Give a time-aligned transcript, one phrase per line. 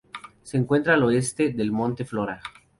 [0.41, 2.41] Se encuentra al oeste del monte Flora.